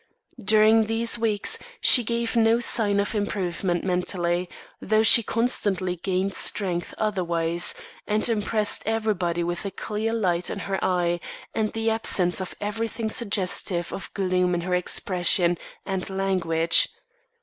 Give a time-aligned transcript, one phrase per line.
[0.43, 4.49] During these weeks she gave no sign of improvement mentally,
[4.81, 7.75] though she constantly gained strength otherwise,
[8.07, 11.19] and impressed everybody with the clear light in her eye
[11.53, 16.87] and the absence of everything suggestive of gloom in her expression and language.